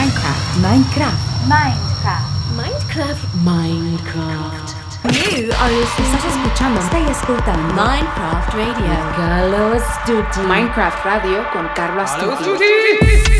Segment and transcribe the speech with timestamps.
[0.00, 0.56] Mindkraft.
[0.62, 1.46] Mindkraft.
[1.46, 2.24] Mindkraft.
[2.56, 3.24] Mindkraft.
[3.44, 4.76] Mindkraft.
[5.12, 6.80] You are Estás escuchando.
[6.80, 7.74] Stai ascoltando.
[7.74, 8.96] Mindkraft Radio.
[9.14, 10.40] Carlos Astuti.
[10.48, 13.39] Mindkraft Radio con Carlos Astuti.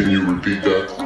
[0.00, 0.99] Can you repeat that?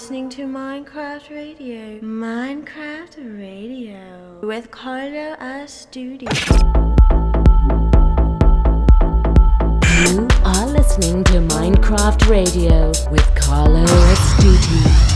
[0.00, 2.00] Listening to Mindkraft Radio.
[2.00, 6.26] Mindkraft Radio with Carlo Astuti.
[10.08, 15.09] You are listening to Mindkraft Radio with Carlo Astuti.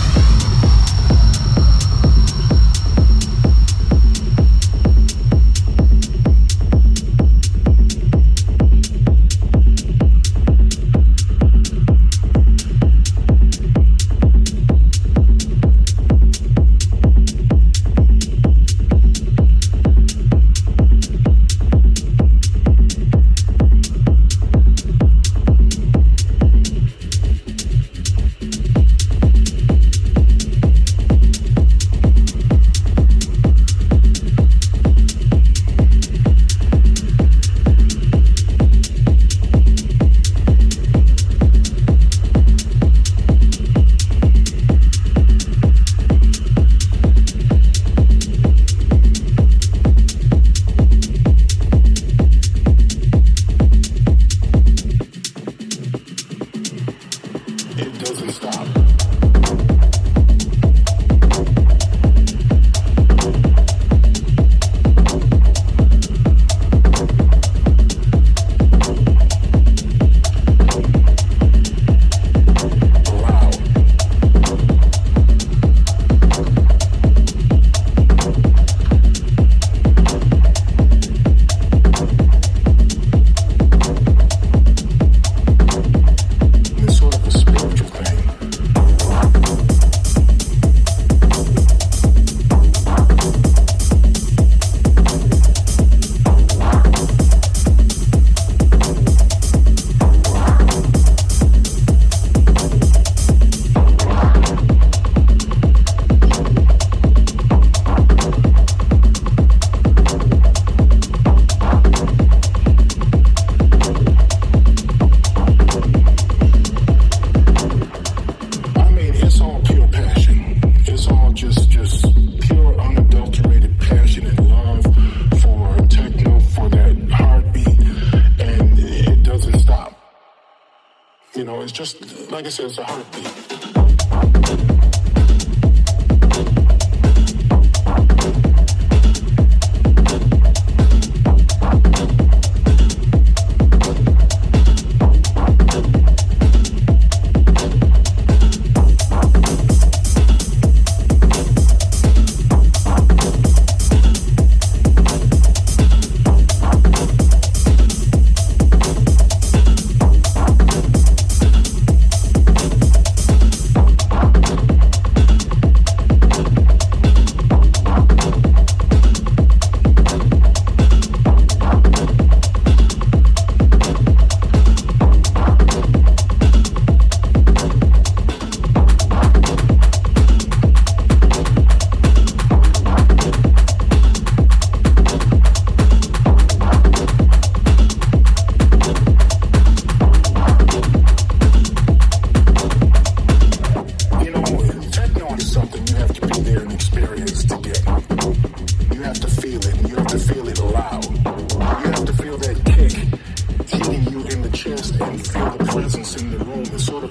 [132.57, 133.14] It's a 100.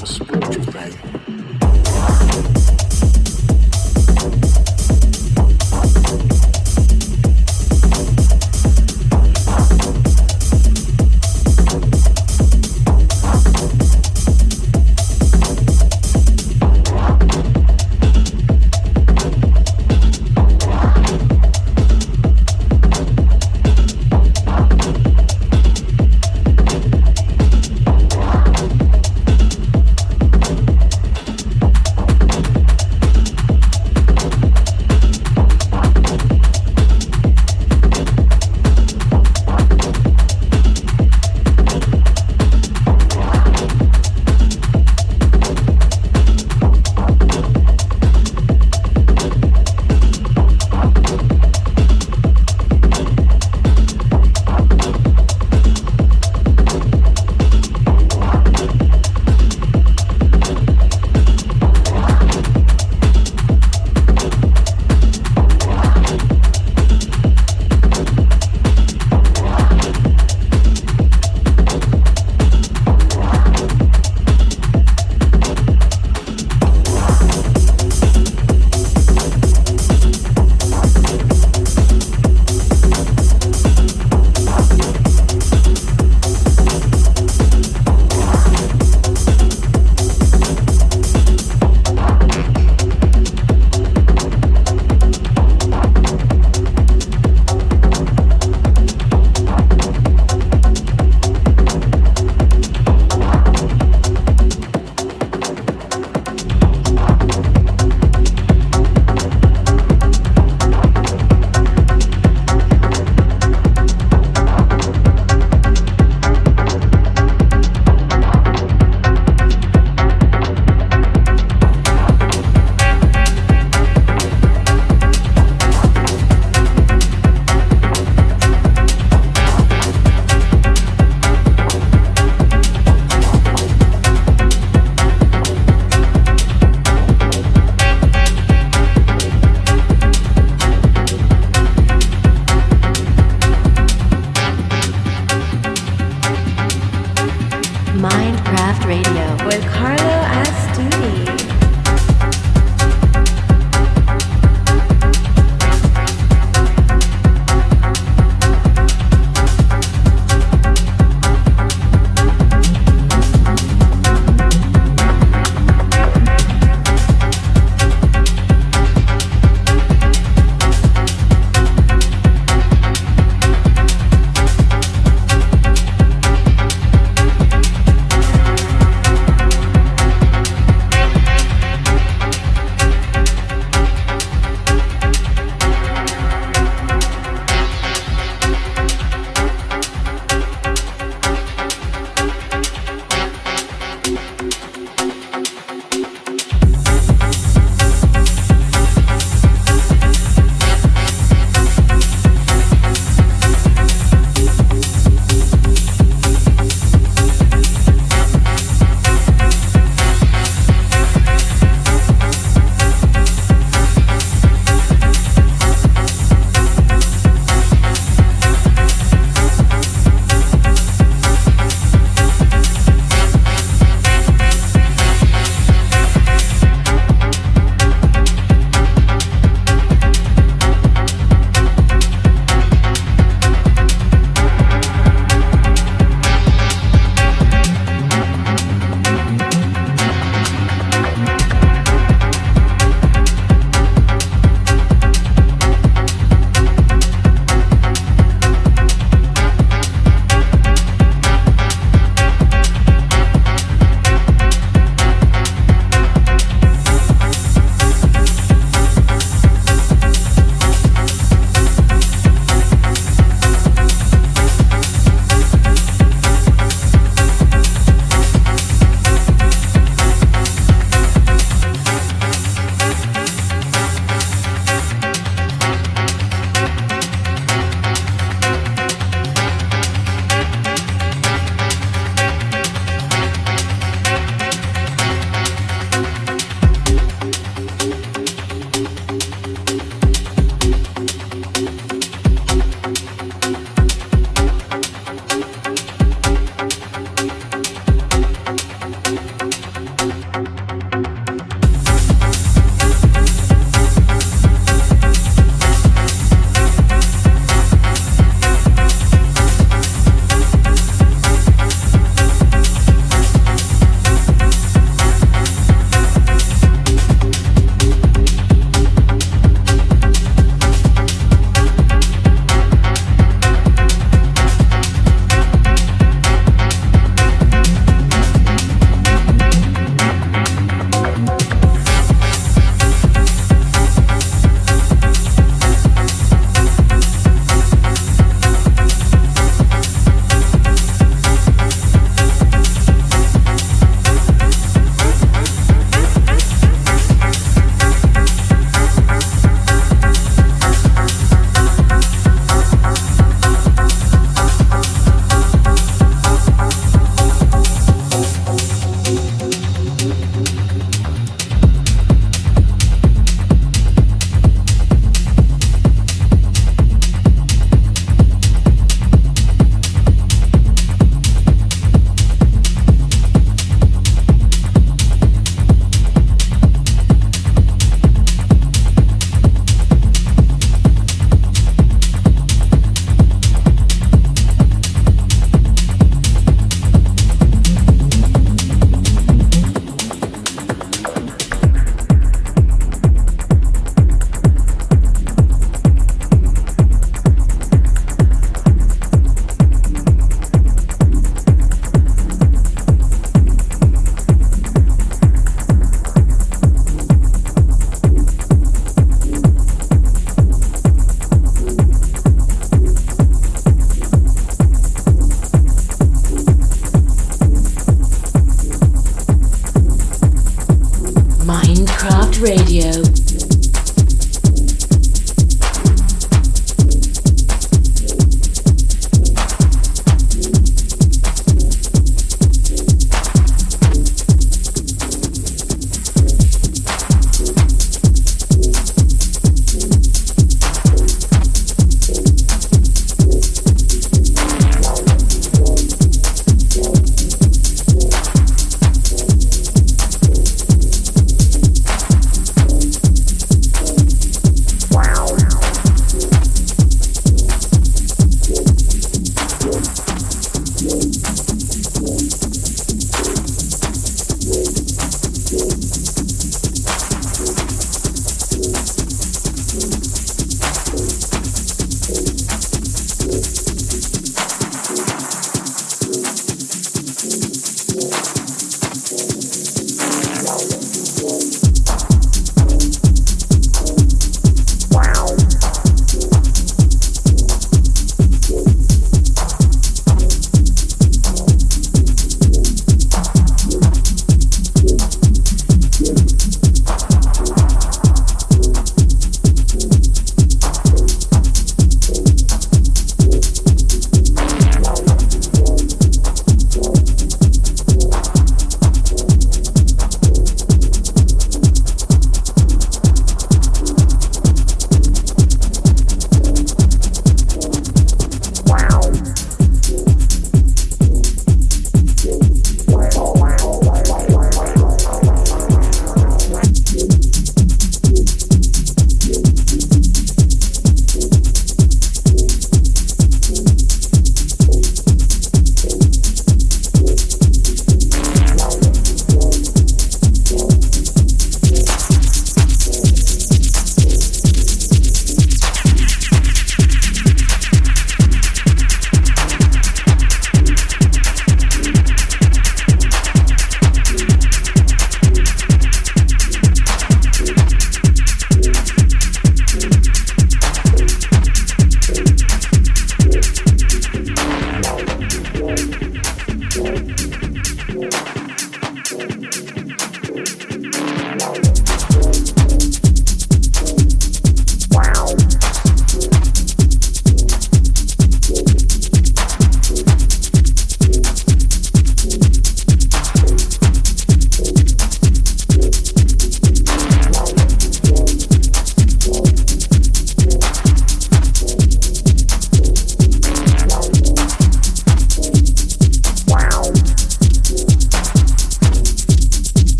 [0.00, 0.29] games.